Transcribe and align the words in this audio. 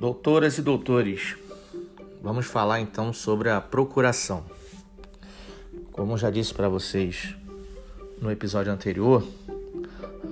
Doutoras 0.00 0.56
e 0.56 0.62
doutores, 0.62 1.36
vamos 2.22 2.46
falar 2.46 2.80
então 2.80 3.12
sobre 3.12 3.50
a 3.50 3.60
procuração. 3.60 4.42
Como 5.92 6.16
já 6.16 6.30
disse 6.30 6.54
para 6.54 6.70
vocês 6.70 7.36
no 8.18 8.30
episódio 8.30 8.72
anterior, 8.72 9.22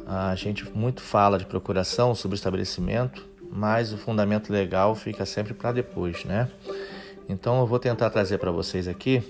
a 0.07 0.35
gente 0.37 0.65
muito 0.75 1.03
fala 1.03 1.39
de 1.39 1.45
procuração 1.45 2.15
sobre 2.15 2.37
estabelecimento, 2.37 3.23
mas 3.53 3.93
o 3.93 3.99
fundamento 3.99 4.51
legal 4.51 4.95
fica 4.95 5.27
sempre 5.27 5.53
para 5.53 5.71
depois, 5.71 6.25
né? 6.25 6.49
Então 7.29 7.61
eu 7.61 7.67
vou 7.67 7.79
tentar 7.79 8.09
trazer 8.09 8.39
para 8.39 8.51
vocês 8.51 8.89
aqui 8.89 9.23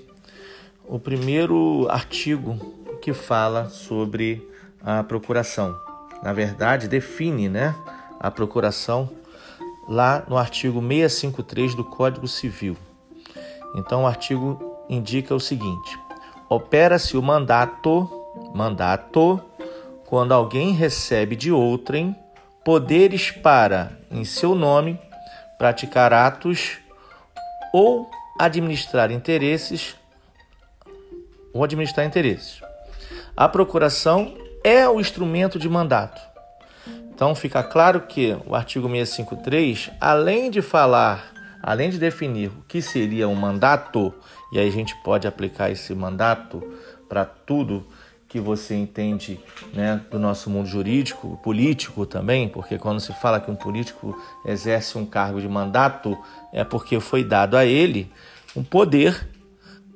o 0.86 1.00
primeiro 1.00 1.88
artigo 1.90 2.56
que 3.02 3.12
fala 3.12 3.68
sobre 3.68 4.48
a 4.80 5.02
procuração. 5.02 5.76
Na 6.22 6.32
verdade, 6.32 6.86
define, 6.86 7.48
né, 7.48 7.74
a 8.20 8.30
procuração 8.30 9.17
lá 9.88 10.22
no 10.28 10.36
artigo 10.36 10.80
653 10.80 11.74
do 11.74 11.82
Código 11.82 12.28
Civil. 12.28 12.76
Então, 13.74 14.02
o 14.02 14.06
artigo 14.06 14.84
indica 14.88 15.34
o 15.34 15.40
seguinte: 15.40 15.98
opera-se 16.48 17.16
o 17.16 17.22
mandato, 17.22 18.08
mandato, 18.54 19.40
quando 20.04 20.32
alguém 20.32 20.72
recebe 20.72 21.34
de 21.34 21.50
outrem 21.50 22.14
poderes 22.64 23.30
para, 23.30 23.98
em 24.10 24.24
seu 24.24 24.54
nome, 24.54 25.00
praticar 25.56 26.12
atos 26.12 26.78
ou 27.72 28.10
administrar 28.38 29.10
interesses 29.10 29.96
ou 31.52 31.64
administrar 31.64 32.06
interesses. 32.06 32.60
A 33.36 33.48
procuração 33.48 34.36
é 34.62 34.88
o 34.88 35.00
instrumento 35.00 35.58
de 35.58 35.68
mandato. 35.68 36.20
Então 37.18 37.34
fica 37.34 37.64
claro 37.64 38.02
que 38.02 38.36
o 38.46 38.54
artigo 38.54 38.88
653, 38.88 39.90
além 40.00 40.52
de 40.52 40.62
falar, 40.62 41.32
além 41.60 41.90
de 41.90 41.98
definir 41.98 42.46
o 42.50 42.62
que 42.68 42.80
seria 42.80 43.26
um 43.26 43.34
mandato, 43.34 44.14
e 44.52 44.58
aí 44.60 44.68
a 44.68 44.70
gente 44.70 44.94
pode 45.02 45.26
aplicar 45.26 45.68
esse 45.68 45.92
mandato 45.96 46.62
para 47.08 47.24
tudo 47.24 47.84
que 48.28 48.38
você 48.38 48.76
entende 48.76 49.40
né, 49.74 50.00
do 50.08 50.16
nosso 50.16 50.48
mundo 50.48 50.68
jurídico, 50.68 51.36
político 51.42 52.06
também, 52.06 52.48
porque 52.48 52.78
quando 52.78 53.00
se 53.00 53.12
fala 53.14 53.40
que 53.40 53.50
um 53.50 53.56
político 53.56 54.16
exerce 54.46 54.96
um 54.96 55.04
cargo 55.04 55.40
de 55.40 55.48
mandato, 55.48 56.16
é 56.52 56.62
porque 56.62 57.00
foi 57.00 57.24
dado 57.24 57.56
a 57.56 57.66
ele 57.66 58.12
um 58.54 58.62
poder 58.62 59.28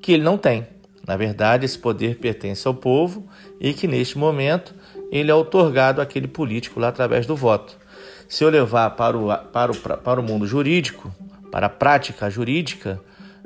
que 0.02 0.11
ele 0.11 0.24
não 0.24 0.36
tem. 0.36 0.66
Na 1.06 1.16
verdade, 1.16 1.64
esse 1.64 1.78
poder 1.78 2.18
pertence 2.18 2.66
ao 2.66 2.74
povo 2.74 3.28
e 3.61 3.72
que 3.72 3.86
neste 3.86 4.18
momento 4.18 4.74
ele 5.12 5.30
é 5.30 5.34
otorgado 5.34 6.00
àquele 6.00 6.27
político 6.27 6.80
lá 6.80 6.88
através 6.88 7.27
do 7.27 7.36
voto. 7.36 7.77
Se 8.27 8.42
eu 8.42 8.48
levar 8.48 8.88
para 8.96 9.16
o, 9.16 9.28
para 9.48 9.70
o, 9.70 9.77
para 9.77 10.18
o 10.18 10.22
mundo 10.22 10.46
jurídico, 10.46 11.14
para 11.50 11.66
a 11.66 11.68
prática 11.68 12.30
jurídica, 12.30 12.98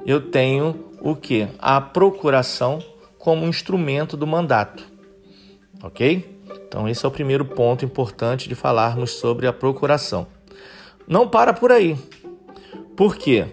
eu 0.07 0.21
tenho 0.21 0.93
o 1.01 1.17
que? 1.17 1.49
A 1.59 1.81
procuração 1.81 2.79
como 3.19 3.49
instrumento 3.49 4.17
do 4.17 4.29
mandato. 4.29 4.85
Ok? 5.83 6.41
Então, 6.69 6.89
esse 6.89 7.05
é 7.05 7.09
o 7.09 7.11
primeiro 7.11 7.45
ponto 7.45 7.85
importante 7.85 8.49
de 8.49 8.55
falarmos 8.55 9.11
sobre 9.11 9.49
a 9.49 9.53
procuração. 9.53 10.29
Não 11.09 11.29
para 11.29 11.53
por 11.53 11.73
aí. 11.73 11.99
Por 12.97 13.17
quê? 13.17 13.47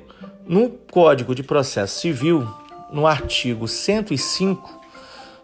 No 0.45 0.69
Código 0.69 1.33
de 1.33 1.41
Processo 1.41 1.99
Civil, 1.99 2.47
no 2.91 3.07
artigo 3.07 3.67
105, 3.67 4.81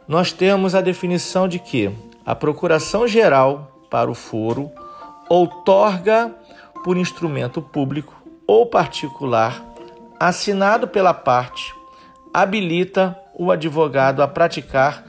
nós 0.08 0.32
temos 0.32 0.76
a 0.76 0.82
definição 0.82 1.48
de 1.48 1.58
que 1.58 1.92
a 2.30 2.36
Procuração 2.36 3.08
Geral 3.08 3.88
para 3.90 4.08
o 4.08 4.14
foro 4.14 4.72
outorga 5.28 6.32
por 6.84 6.96
instrumento 6.96 7.60
público 7.60 8.24
ou 8.46 8.68
particular, 8.68 9.66
assinado 10.20 10.88
pela 10.88 11.12
parte, 11.12 11.74
habilita 12.32 13.20
o 13.34 13.50
advogado 13.50 14.22
a 14.22 14.28
praticar 14.28 15.04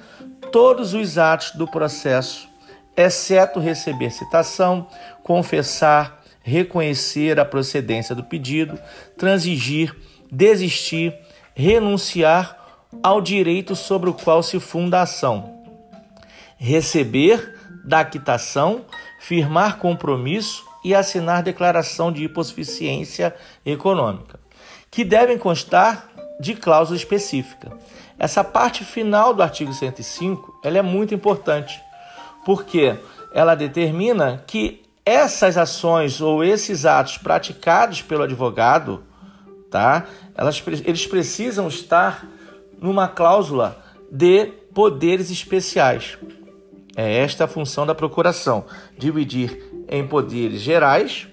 todos 0.51 0.95
os 0.95 1.19
atos 1.19 1.51
do 1.51 1.67
processo, 1.67 2.49
exceto 2.97 3.61
receber 3.61 4.11
citação, 4.11 4.87
confessar, 5.23 6.23
reconhecer 6.43 7.39
a 7.39 7.45
procedência 7.45 8.15
do 8.15 8.25
pedido, 8.25 8.79
transigir, 9.19 9.95
desistir, 10.33 11.15
renunciar 11.55 12.57
ao 13.03 13.21
direito 13.21 13.77
sobre 13.77 14.09
o 14.09 14.15
qual 14.15 14.43
se 14.43 14.59
funda 14.59 15.01
a 15.01 15.03
ação 15.03 15.60
receber 16.61 17.55
da 17.83 18.05
quitação, 18.05 18.85
firmar 19.19 19.79
compromisso 19.79 20.63
e 20.85 20.95
assinar 20.95 21.43
declaração 21.43 22.13
de 22.13 22.25
hipossuficiência 22.25 23.35
econômica, 23.65 24.39
que 24.91 25.03
devem 25.03 25.39
constar 25.39 26.11
de 26.39 26.55
cláusula 26.55 26.99
específica. 26.99 27.73
Essa 28.19 28.45
parte 28.45 28.85
final 28.85 29.33
do 29.33 29.43
artigo 29.43 29.73
105 29.73 30.61
ela 30.63 30.77
é 30.77 30.83
muito 30.83 31.15
importante, 31.15 31.81
porque 32.45 32.95
ela 33.33 33.55
determina 33.55 34.45
que 34.47 34.83
essas 35.05 35.57
ações 35.57 36.21
ou 36.21 36.45
esses 36.45 36.85
atos 36.85 37.17
praticados 37.17 38.03
pelo 38.03 38.25
advogado, 38.25 39.03
tá? 39.71 40.05
Elas, 40.35 40.63
eles 40.85 41.07
precisam 41.07 41.69
estar 41.69 42.27
numa 42.79 43.09
cláusula 43.09 43.83
de 44.13 44.47
poderes 44.75 45.31
especiais. 45.31 46.19
É 46.97 47.19
esta 47.19 47.45
a 47.45 47.49
função 47.49 47.87
da 47.87 47.95
procuração: 47.95 48.65
dividir 48.99 49.85
em 49.89 50.07
poderes 50.07 50.61
gerais, 50.61 51.29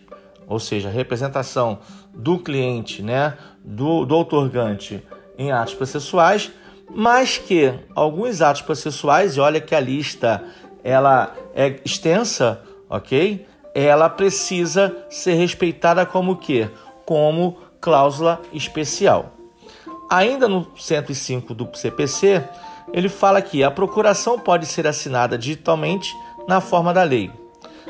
ou 0.47 0.59
seja, 0.59 0.89
representação 0.89 1.79
do 2.13 2.39
cliente, 2.39 3.03
né, 3.03 3.37
do, 3.63 4.05
do 4.05 4.15
outorgante 4.15 5.03
em 5.37 5.51
atos 5.51 5.75
processuais, 5.75 6.51
mas 6.89 7.37
que 7.37 7.73
alguns 7.93 8.41
atos 8.41 8.61
processuais, 8.61 9.35
e 9.35 9.39
olha 9.39 9.61
que 9.61 9.75
a 9.75 9.79
lista 9.79 10.43
ela 10.83 11.35
é 11.53 11.79
extensa, 11.83 12.61
ok? 12.89 13.45
Ela 13.75 14.09
precisa 14.09 14.95
ser 15.09 15.33
respeitada 15.33 16.05
como 16.05 16.37
que? 16.37 16.67
Como 17.05 17.57
cláusula 17.79 18.41
especial. 18.53 19.33
Ainda 20.09 20.47
no 20.47 20.65
105 20.77 21.53
do 21.53 21.69
CPC, 21.75 22.43
ele 22.93 23.09
fala 23.09 23.41
que 23.41 23.63
a 23.63 23.71
procuração 23.71 24.39
pode 24.39 24.65
ser 24.65 24.87
assinada 24.87 25.37
digitalmente 25.37 26.15
na 26.47 26.61
forma 26.61 26.93
da 26.93 27.03
lei. 27.03 27.31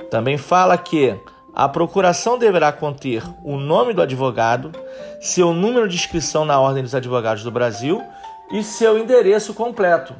Também 0.09 0.37
fala 0.37 0.77
que 0.77 1.17
a 1.53 1.67
procuração 1.67 2.37
deverá 2.37 2.71
conter 2.71 3.23
o 3.43 3.57
nome 3.57 3.93
do 3.93 4.01
advogado, 4.01 4.71
seu 5.19 5.53
número 5.53 5.87
de 5.87 5.95
inscrição 5.95 6.45
na 6.45 6.59
Ordem 6.59 6.83
dos 6.83 6.93
Advogados 6.95 7.43
do 7.43 7.51
Brasil 7.51 8.03
e 8.51 8.63
seu 8.63 8.97
endereço 8.97 9.53
completo. 9.53 10.15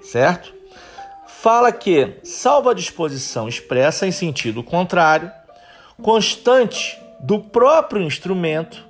Certo? 0.00 0.52
Fala 1.26 1.70
que, 1.72 2.18
salvo 2.22 2.70
a 2.70 2.74
disposição 2.74 3.48
expressa 3.48 4.06
em 4.06 4.12
sentido 4.12 4.62
contrário, 4.62 5.30
constante 6.00 7.00
do 7.20 7.38
próprio 7.38 8.02
instrumento, 8.02 8.84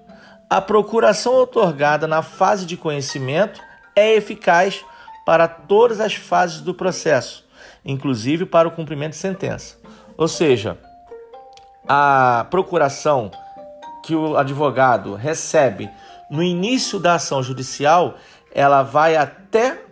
a 0.49 0.61
procuração 0.61 1.35
otorgada 1.37 2.07
na 2.07 2.23
fase 2.23 2.67
de 2.67 2.77
conhecimento 2.77 3.61
é 3.95 4.15
eficaz 4.15 4.85
para 5.25 5.47
todas 5.47 6.01
as 6.01 6.15
fases 6.15 6.61
do 6.61 6.75
processo, 6.75 7.45
inclusive 7.85 8.47
para 8.47 8.69
o 8.69 8.71
cumprimento 8.71 9.13
de 9.13 9.19
sentença. 9.19 9.77
Ou 10.17 10.29
seja, 10.29 10.79
a 11.87 12.47
procuração 12.51 13.31
que 14.03 14.15
o 14.15 14.37
advogado 14.37 15.15
recebe 15.15 15.89
no 16.31 16.43
início 16.43 16.99
da 16.99 17.15
ação 17.15 17.43
judicial, 17.43 18.17
ela 18.55 18.83
vai 18.83 19.17
até 19.17 19.83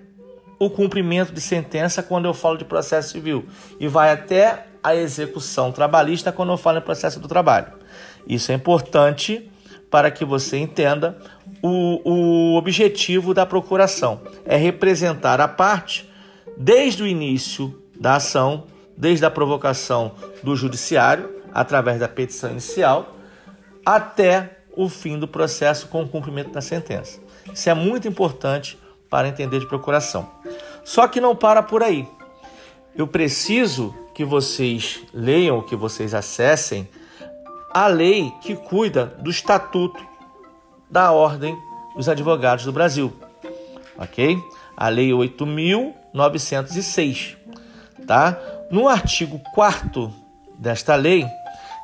o 0.58 0.70
cumprimento 0.70 1.32
de 1.32 1.40
sentença 1.40 2.02
quando 2.02 2.24
eu 2.24 2.34
falo 2.34 2.56
de 2.56 2.64
processo 2.64 3.10
civil 3.10 3.46
e 3.78 3.86
vai 3.86 4.10
até 4.10 4.66
a 4.82 4.94
execução 4.94 5.70
trabalhista 5.70 6.32
quando 6.32 6.52
eu 6.52 6.56
falo 6.56 6.78
em 6.78 6.82
processo 6.82 7.20
do 7.20 7.28
trabalho. 7.28 7.72
Isso 8.26 8.52
é 8.52 8.54
importante 8.54 9.49
para 9.90 10.10
que 10.10 10.24
você 10.24 10.56
entenda 10.56 11.18
o, 11.62 12.00
o 12.08 12.56
objetivo 12.56 13.34
da 13.34 13.44
procuração: 13.44 14.20
é 14.44 14.56
representar 14.56 15.40
a 15.40 15.48
parte 15.48 16.08
desde 16.56 17.02
o 17.02 17.06
início 17.06 17.82
da 17.98 18.16
ação, 18.16 18.64
desde 18.96 19.24
a 19.24 19.30
provocação 19.30 20.12
do 20.42 20.54
judiciário, 20.54 21.30
através 21.52 21.98
da 21.98 22.08
petição 22.08 22.50
inicial, 22.50 23.16
até 23.84 24.58
o 24.76 24.88
fim 24.88 25.18
do 25.18 25.26
processo 25.26 25.88
com 25.88 26.02
o 26.02 26.08
cumprimento 26.08 26.50
da 26.50 26.60
sentença. 26.60 27.18
Isso 27.52 27.68
é 27.68 27.74
muito 27.74 28.06
importante 28.06 28.78
para 29.08 29.28
entender 29.28 29.58
de 29.58 29.66
procuração. 29.66 30.30
Só 30.84 31.08
que 31.08 31.20
não 31.20 31.34
para 31.34 31.62
por 31.62 31.82
aí. 31.82 32.06
Eu 32.94 33.06
preciso 33.06 33.94
que 34.14 34.24
vocês 34.24 35.00
leiam, 35.12 35.62
que 35.62 35.74
vocês 35.74 36.14
acessem 36.14 36.88
a 37.72 37.86
lei 37.86 38.32
que 38.40 38.56
cuida 38.56 39.06
do 39.06 39.30
estatuto 39.30 40.04
da 40.90 41.12
Ordem 41.12 41.56
dos 41.94 42.08
Advogados 42.08 42.64
do 42.64 42.72
Brasil, 42.72 43.12
ok? 43.96 44.36
A 44.76 44.88
Lei 44.88 45.10
8.906, 45.10 47.36
tá? 48.06 48.38
No 48.70 48.88
artigo 48.88 49.40
4 49.54 50.12
desta 50.58 50.94
lei, 50.94 51.26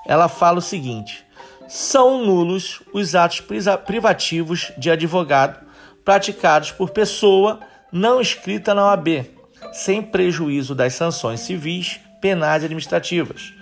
ela 0.06 0.28
fala 0.28 0.58
o 0.58 0.62
seguinte: 0.62 1.24
são 1.68 2.24
nulos 2.24 2.82
os 2.92 3.14
atos 3.14 3.42
privativos 3.84 4.72
de 4.78 4.90
advogado 4.90 5.66
praticados 6.04 6.70
por 6.70 6.90
pessoa 6.90 7.60
não 7.92 8.20
inscrita 8.20 8.74
na 8.74 8.86
OAB, 8.86 9.30
sem 9.72 10.00
prejuízo 10.00 10.74
das 10.74 10.94
sanções 10.94 11.40
civis, 11.40 12.00
penais 12.20 12.62
e 12.62 12.66
administrativas. 12.66 13.52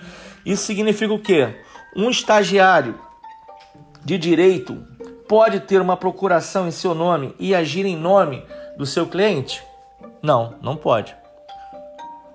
Isso 0.44 0.64
significa 0.64 1.12
o 1.12 1.18
quê? 1.18 1.63
Um 1.96 2.10
estagiário 2.10 2.98
de 4.04 4.18
direito 4.18 4.84
pode 5.28 5.60
ter 5.60 5.80
uma 5.80 5.96
procuração 5.96 6.68
em 6.68 6.70
seu 6.70 6.94
nome 6.94 7.34
e 7.38 7.54
agir 7.54 7.86
em 7.86 7.96
nome 7.96 8.44
do 8.76 8.84
seu 8.84 9.06
cliente? 9.06 9.62
Não, 10.22 10.54
não 10.60 10.76
pode. 10.76 11.14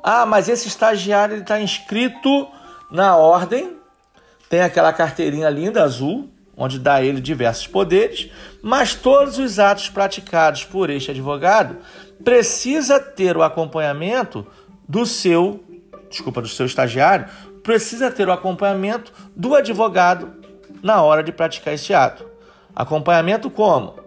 Ah, 0.04 0.26
mas 0.26 0.48
esse 0.48 0.68
estagiário 0.68 1.38
está 1.38 1.60
inscrito 1.60 2.48
na 2.92 3.16
ordem, 3.18 3.78
tem 4.50 4.62
aquela 4.62 4.94
carteirinha 4.94 5.50
linda 5.50 5.84
azul, 5.84 6.30
onde 6.56 6.80
dá 6.80 6.96
a 6.96 7.04
ele 7.04 7.22
diversos 7.22 7.68
poderes, 7.68 8.30
mas 8.62 8.94
todos 8.96 9.38
os 9.38 9.60
atos 9.60 9.90
praticados 9.90 10.64
por 10.64 10.90
este 10.90 11.12
advogado 11.12 11.78
precisa 12.24 13.00
ter 13.00 13.38
o 13.38 13.44
acompanhamento 13.44 14.46
do 14.88 15.06
seu, 15.06 15.64
desculpa, 16.10 16.42
do 16.42 16.48
seu 16.48 16.66
estagiário, 16.66 17.30
precisa 17.70 18.10
ter 18.10 18.28
o 18.28 18.32
acompanhamento 18.32 19.14
do 19.36 19.54
advogado 19.54 20.34
na 20.82 21.04
hora 21.04 21.22
de 21.22 21.32
praticar 21.32 21.76
este 21.76 21.94
ato. 21.94 22.26
Acompanhamento 22.76 23.48
como? 23.48 24.00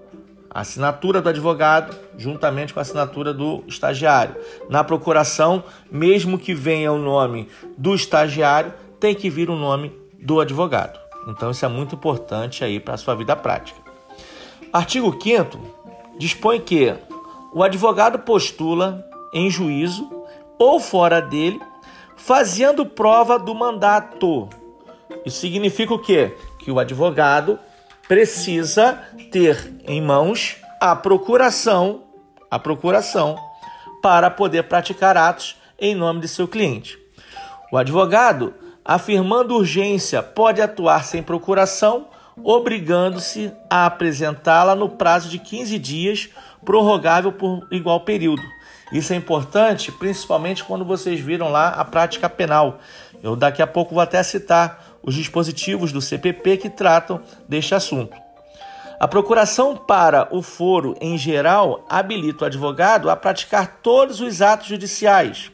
assinatura 0.52 1.22
do 1.22 1.28
advogado 1.28 1.96
juntamente 2.18 2.74
com 2.74 2.80
a 2.80 2.82
assinatura 2.82 3.32
do 3.32 3.62
estagiário. 3.68 4.34
Na 4.68 4.82
procuração, 4.82 5.62
mesmo 5.90 6.40
que 6.40 6.52
venha 6.52 6.92
o 6.92 6.98
nome 6.98 7.48
do 7.78 7.94
estagiário, 7.94 8.74
tem 8.98 9.14
que 9.14 9.30
vir 9.30 9.48
o 9.48 9.54
nome 9.54 9.96
do 10.20 10.40
advogado. 10.40 10.98
Então 11.28 11.52
isso 11.52 11.64
é 11.64 11.68
muito 11.68 11.94
importante 11.94 12.64
aí 12.64 12.80
para 12.80 12.94
a 12.94 12.98
sua 12.98 13.14
vida 13.14 13.36
prática. 13.36 13.78
Artigo 14.72 15.16
5 15.22 15.56
dispõe 16.18 16.60
que 16.60 16.92
o 17.54 17.62
advogado 17.62 18.18
postula 18.18 19.06
em 19.32 19.48
juízo 19.48 20.10
ou 20.58 20.80
fora 20.80 21.22
dele, 21.22 21.60
fazendo 22.24 22.86
prova 22.86 23.36
do 23.38 23.54
mandato. 23.54 24.48
Isso 25.26 25.40
significa 25.40 25.92
o 25.92 25.98
quê? 25.98 26.32
Que 26.60 26.70
o 26.70 26.78
advogado 26.78 27.58
precisa 28.06 28.98
ter 29.30 29.74
em 29.84 30.00
mãos 30.00 30.56
a 30.80 30.94
procuração, 30.94 32.04
a 32.50 32.58
procuração 32.58 33.36
para 34.00 34.30
poder 34.30 34.64
praticar 34.64 35.16
atos 35.16 35.56
em 35.78 35.94
nome 35.94 36.20
de 36.20 36.28
seu 36.28 36.46
cliente. 36.46 36.96
O 37.72 37.76
advogado, 37.76 38.54
afirmando 38.84 39.56
urgência, 39.56 40.22
pode 40.22 40.62
atuar 40.62 41.04
sem 41.04 41.22
procuração, 41.22 42.06
obrigando-se 42.36 43.52
a 43.68 43.86
apresentá-la 43.86 44.76
no 44.76 44.88
prazo 44.88 45.28
de 45.28 45.38
15 45.38 45.78
dias, 45.78 46.28
prorrogável 46.64 47.32
por 47.32 47.66
igual 47.70 48.00
período. 48.00 48.42
Isso 48.92 49.12
é 49.12 49.16
importante, 49.16 49.90
principalmente 49.90 50.62
quando 50.62 50.84
vocês 50.84 51.18
viram 51.18 51.48
lá 51.48 51.70
a 51.70 51.84
prática 51.84 52.28
penal. 52.28 52.78
Eu 53.22 53.34
daqui 53.34 53.62
a 53.62 53.66
pouco 53.66 53.94
vou 53.94 54.02
até 54.02 54.22
citar 54.22 54.98
os 55.02 55.14
dispositivos 55.14 55.90
do 55.92 56.00
CPP 56.00 56.58
que 56.58 56.70
tratam 56.70 57.20
deste 57.48 57.74
assunto. 57.74 58.16
A 59.00 59.08
procuração 59.08 59.76
para 59.76 60.28
o 60.30 60.42
foro 60.42 60.94
em 61.00 61.18
geral 61.18 61.84
habilita 61.88 62.44
o 62.44 62.46
advogado 62.46 63.10
a 63.10 63.16
praticar 63.16 63.80
todos 63.82 64.20
os 64.20 64.40
atos 64.40 64.68
judiciais 64.68 65.50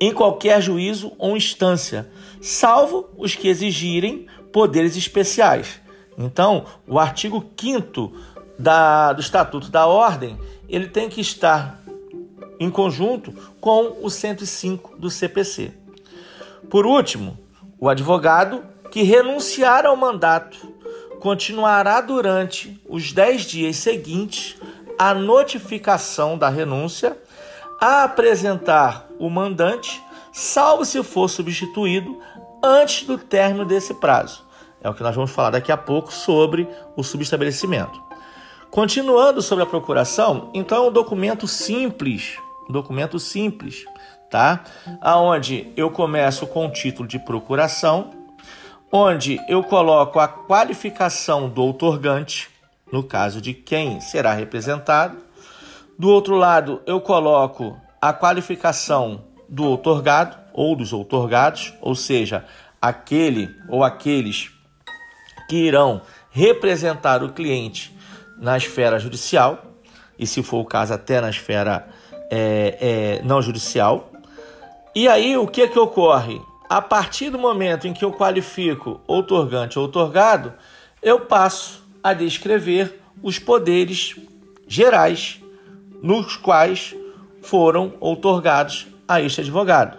em 0.00 0.12
qualquer 0.12 0.62
juízo 0.62 1.12
ou 1.18 1.36
instância, 1.36 2.08
salvo 2.40 3.08
os 3.16 3.34
que 3.34 3.48
exigirem 3.48 4.26
poderes 4.52 4.96
especiais. 4.96 5.80
Então, 6.16 6.64
o 6.86 6.98
artigo 6.98 7.44
5 7.56 8.12
da, 8.58 9.12
do 9.12 9.20
Estatuto 9.20 9.70
da 9.70 9.86
Ordem, 9.86 10.38
ele 10.68 10.88
tem 10.88 11.08
que 11.08 11.20
estar 11.20 11.80
em 12.58 12.70
conjunto 12.70 13.32
com 13.60 13.98
o 14.02 14.10
105 14.10 14.98
do 14.98 15.10
CPC. 15.10 15.72
Por 16.68 16.86
último, 16.86 17.38
o 17.78 17.88
advogado 17.88 18.62
que 18.90 19.02
renunciar 19.02 19.86
ao 19.86 19.96
mandato 19.96 20.74
continuará 21.20 22.00
durante 22.00 22.80
os 22.88 23.12
dez 23.12 23.42
dias 23.42 23.76
seguintes 23.76 24.56
à 24.98 25.14
notificação 25.14 26.36
da 26.36 26.48
renúncia 26.48 27.16
a 27.80 28.04
apresentar 28.04 29.06
o 29.18 29.30
mandante, 29.30 30.02
salvo 30.32 30.84
se 30.84 31.02
for 31.02 31.28
substituído 31.28 32.20
antes 32.62 33.06
do 33.06 33.16
término 33.16 33.64
desse 33.64 33.94
prazo. 33.94 34.44
É 34.80 34.88
o 34.88 34.94
que 34.94 35.02
nós 35.02 35.14
vamos 35.14 35.30
falar 35.30 35.50
daqui 35.50 35.70
a 35.70 35.76
pouco 35.76 36.12
sobre 36.12 36.68
o 36.96 37.02
subestabelecimento. 37.02 38.07
Continuando 38.70 39.40
sobre 39.40 39.64
a 39.64 39.66
procuração, 39.66 40.50
então 40.52 40.84
é 40.84 40.88
um 40.88 40.92
documento 40.92 41.48
simples, 41.48 42.36
um 42.68 42.72
documento 42.72 43.18
simples, 43.18 43.86
tá? 44.30 44.62
Aonde 45.00 45.72
eu 45.74 45.90
começo 45.90 46.46
com 46.46 46.66
o 46.66 46.70
título 46.70 47.08
de 47.08 47.18
procuração, 47.18 48.10
onde 48.92 49.40
eu 49.48 49.64
coloco 49.64 50.20
a 50.20 50.28
qualificação 50.28 51.48
do 51.48 51.62
outorgante, 51.62 52.50
no 52.92 53.02
caso 53.02 53.40
de 53.40 53.54
quem 53.54 54.00
será 54.02 54.34
representado. 54.34 55.16
Do 55.98 56.10
outro 56.10 56.36
lado, 56.36 56.82
eu 56.86 57.00
coloco 57.00 57.76
a 58.00 58.12
qualificação 58.12 59.24
do 59.48 59.64
outorgado 59.64 60.36
ou 60.52 60.76
dos 60.76 60.92
outorgados, 60.92 61.72
ou 61.80 61.94
seja, 61.94 62.44
aquele 62.80 63.48
ou 63.68 63.82
aqueles 63.82 64.50
que 65.48 65.56
irão 65.56 66.02
representar 66.30 67.24
o 67.24 67.32
cliente 67.32 67.97
na 68.38 68.56
esfera 68.56 68.98
judicial, 68.98 69.64
e 70.18 70.26
se 70.26 70.42
for 70.42 70.60
o 70.60 70.64
caso, 70.64 70.92
até 70.92 71.20
na 71.20 71.30
esfera 71.30 71.88
é, 72.30 73.18
é, 73.20 73.22
não 73.24 73.40
judicial. 73.40 74.10
E 74.94 75.06
aí 75.08 75.36
o 75.36 75.46
que 75.46 75.68
que 75.68 75.78
ocorre? 75.78 76.40
A 76.68 76.82
partir 76.82 77.30
do 77.30 77.38
momento 77.38 77.86
em 77.86 77.92
que 77.92 78.04
eu 78.04 78.12
qualifico 78.12 79.00
outorgante 79.06 79.78
ou 79.78 79.86
outorgado, 79.86 80.52
eu 81.02 81.20
passo 81.20 81.82
a 82.02 82.12
descrever 82.12 83.00
os 83.22 83.38
poderes 83.38 84.16
gerais 84.66 85.40
nos 86.02 86.36
quais 86.36 86.94
foram 87.40 87.94
outorgados 88.00 88.86
a 89.06 89.20
este 89.20 89.40
advogado. 89.40 89.98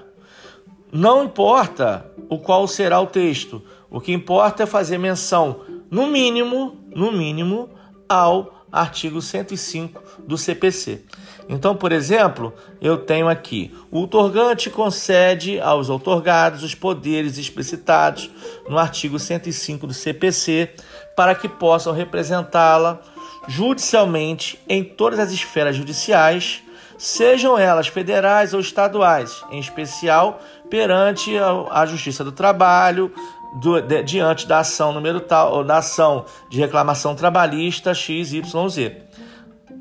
Não 0.92 1.24
importa 1.24 2.06
o 2.30 2.38
qual 2.38 2.68
será 2.68 3.00
o 3.00 3.08
texto, 3.08 3.62
o 3.90 4.00
que 4.00 4.12
importa 4.12 4.64
é 4.64 4.66
fazer 4.66 4.98
menção, 4.98 5.62
no 5.90 6.08
mínimo, 6.08 6.78
no 6.96 7.12
mínimo, 7.12 7.70
ao 8.10 8.66
artigo 8.72 9.22
105 9.22 10.02
do 10.28 10.38
CPC. 10.38 11.04
Então, 11.48 11.76
por 11.76 11.92
exemplo, 11.92 12.54
eu 12.82 12.98
tenho 12.98 13.30
aqui: 13.30 13.74
o 13.92 14.00
outorgante 14.00 14.70
concede 14.70 15.60
aos 15.60 15.90
outorgados 15.90 16.64
os 16.64 16.76
poderes 16.76 17.38
explicitados 17.38 18.30
no 18.68 18.78
artigo 18.78 19.18
105 19.18 19.88
do 19.88 19.94
CPC 19.94 20.72
para 21.16 21.36
que 21.36 21.48
possam 21.48 21.94
representá-la 21.94 23.02
judicialmente 23.48 24.60
em 24.70 24.84
todas 24.84 25.20
as 25.20 25.32
esferas 25.32 25.76
judiciais, 25.76 26.62
sejam 26.98 27.58
elas 27.58 27.88
federais 27.88 28.54
ou 28.54 28.60
estaduais, 28.60 29.44
em 29.50 29.60
especial 29.60 30.40
perante 30.70 31.32
a 31.72 31.86
Justiça 31.88 32.24
do 32.24 32.32
Trabalho, 32.32 33.12
do, 33.56 33.82
de, 33.82 34.04
diante 34.04 34.48
da 34.48 34.60
ação 34.60 34.92
número 34.92 35.20
tal, 35.20 35.54
ou 35.54 35.64
da 35.64 35.78
ação 35.78 36.26
de 36.50 36.60
reclamação 36.60 37.16
trabalhista 37.16 37.94
XYZ. 37.94 38.44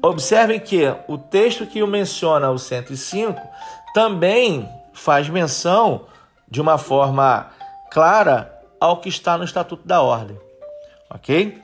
Observem 0.03 0.61
que 0.61 0.95
o 1.09 1.19
texto 1.19 1.67
que 1.67 1.83
o 1.83 1.87
menciona 1.87 2.51
o 2.51 2.59
105 2.59 3.41
também 3.93 4.69
faz 4.93 5.29
menção 5.29 6.07
de 6.49 6.61
uma 6.61 6.79
forma 6.79 7.49
clara 7.91 8.55
ao 8.81 8.99
que 8.99 9.09
está 9.09 9.37
no 9.37 9.45
Estatuto 9.45 9.87
da 9.87 10.01
Ordem. 10.01 10.39
Ok? 11.11 11.61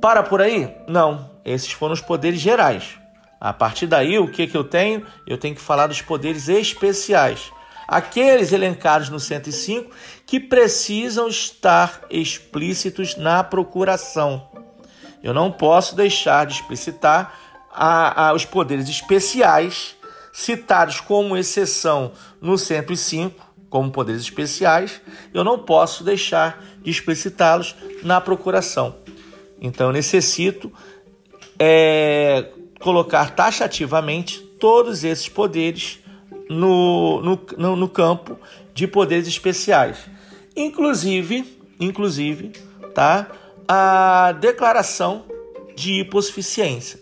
Para 0.00 0.22
por 0.22 0.40
aí? 0.40 0.74
Não. 0.88 1.30
Esses 1.44 1.72
foram 1.72 1.94
os 1.94 2.00
poderes 2.00 2.40
gerais. 2.40 2.98
A 3.40 3.52
partir 3.52 3.86
daí, 3.86 4.18
o 4.18 4.30
que, 4.30 4.46
que 4.46 4.56
eu 4.56 4.64
tenho? 4.64 5.06
Eu 5.26 5.36
tenho 5.36 5.54
que 5.54 5.60
falar 5.60 5.86
dos 5.86 6.00
poderes 6.00 6.48
especiais. 6.48 7.52
Aqueles 7.86 8.52
elencados 8.52 9.08
no 9.08 9.20
105 9.20 9.90
que 10.26 10.40
precisam 10.40 11.28
estar 11.28 12.02
explícitos 12.10 13.16
na 13.16 13.44
procuração. 13.44 14.48
Eu 15.22 15.32
não 15.32 15.50
posso 15.50 15.94
deixar 15.94 16.46
de 16.46 16.54
explicitar 16.54 17.38
a, 17.70 18.28
a, 18.28 18.32
os 18.34 18.44
poderes 18.44 18.88
especiais 18.88 19.96
citados 20.34 21.00
como 21.00 21.36
exceção 21.36 22.10
no 22.40 22.58
105, 22.58 23.52
como 23.70 23.90
poderes 23.90 24.22
especiais, 24.22 25.00
eu 25.32 25.44
não 25.44 25.60
posso 25.60 26.02
deixar 26.02 26.62
de 26.82 26.90
explicitá-los 26.90 27.74
na 28.02 28.20
procuração. 28.20 28.96
Então, 29.60 29.86
eu 29.86 29.92
necessito 29.92 30.72
é, 31.58 32.50
colocar 32.80 33.30
taxativamente 33.30 34.40
todos 34.58 35.04
esses 35.04 35.28
poderes 35.28 36.00
no, 36.48 37.20
no, 37.22 37.40
no, 37.56 37.76
no 37.76 37.88
campo 37.88 38.38
de 38.72 38.86
poderes 38.86 39.26
especiais. 39.26 39.98
Inclusive, 40.56 41.58
inclusive, 41.80 42.52
tá? 42.94 43.28
A 43.66 44.32
declaração 44.32 45.24
de 45.74 46.00
hipossuficiência. 46.00 47.00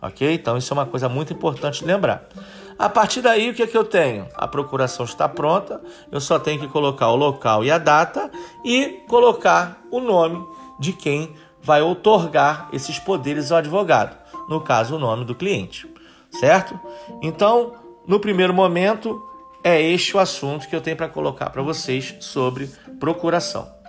Ok? 0.00 0.32
Então, 0.34 0.56
isso 0.56 0.72
é 0.72 0.74
uma 0.74 0.86
coisa 0.86 1.08
muito 1.08 1.32
importante 1.32 1.84
lembrar. 1.84 2.28
A 2.78 2.88
partir 2.88 3.20
daí, 3.20 3.50
o 3.50 3.54
que 3.54 3.62
é 3.62 3.66
que 3.66 3.76
eu 3.76 3.84
tenho? 3.84 4.26
A 4.34 4.48
procuração 4.48 5.04
está 5.04 5.28
pronta, 5.28 5.80
eu 6.10 6.20
só 6.20 6.38
tenho 6.38 6.58
que 6.58 6.66
colocar 6.66 7.10
o 7.10 7.16
local 7.16 7.64
e 7.64 7.70
a 7.70 7.78
data 7.78 8.30
e 8.64 9.00
colocar 9.08 9.80
o 9.90 10.00
nome 10.00 10.44
de 10.80 10.92
quem 10.92 11.32
vai 11.62 11.80
otorgar 11.80 12.68
esses 12.72 12.98
poderes 12.98 13.52
ao 13.52 13.58
advogado, 13.58 14.16
no 14.48 14.60
caso, 14.60 14.96
o 14.96 14.98
nome 14.98 15.24
do 15.24 15.34
cliente, 15.34 15.88
certo? 16.32 16.78
Então, 17.22 17.74
no 18.06 18.18
primeiro 18.18 18.52
momento, 18.52 19.22
é 19.62 19.80
este 19.80 20.16
o 20.16 20.20
assunto 20.20 20.68
que 20.68 20.74
eu 20.74 20.80
tenho 20.80 20.96
para 20.96 21.08
colocar 21.08 21.50
para 21.50 21.62
vocês 21.62 22.16
sobre 22.20 22.68
procuração. 22.98 23.81